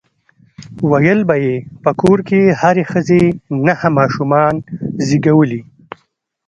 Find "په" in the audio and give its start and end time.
1.83-1.91